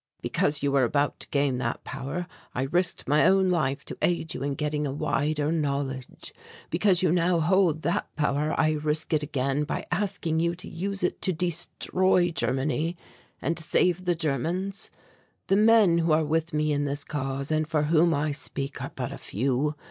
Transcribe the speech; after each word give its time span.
Because 0.23 0.63
you 0.63 0.71
were 0.71 0.83
about 0.83 1.19
to 1.19 1.27
gain 1.29 1.59
that 1.59 1.83
power 1.83 2.25
I 2.55 2.63
risked 2.63 3.07
my 3.07 3.23
own 3.27 3.51
life 3.51 3.85
to 3.85 3.95
aid 4.01 4.33
you 4.33 4.41
in 4.41 4.55
getting 4.55 4.87
a 4.87 4.91
wider 4.91 5.51
knowledge. 5.51 6.33
Because 6.71 7.03
you 7.03 7.11
now 7.11 7.39
hold 7.39 7.83
that 7.83 8.07
power 8.15 8.59
I 8.59 8.71
risk 8.71 9.13
it 9.13 9.21
again 9.21 9.63
by 9.63 9.85
asking 9.91 10.39
you 10.39 10.55
to 10.55 10.67
use 10.67 11.03
it 11.03 11.21
to 11.21 11.33
destroy 11.33 12.31
Germany 12.31 12.97
and 13.43 13.59
save 13.59 14.05
the 14.05 14.15
Germans. 14.15 14.89
The 15.45 15.55
men 15.57 15.99
who 15.99 16.13
are 16.13 16.25
with 16.25 16.51
me 16.51 16.73
in 16.73 16.85
this 16.85 17.03
cause, 17.03 17.51
and 17.51 17.67
for 17.67 17.83
whom 17.83 18.11
I 18.11 18.31
speak, 18.31 18.81
are 18.81 18.89
but 18.95 19.11
a 19.11 19.19
few. 19.19 19.75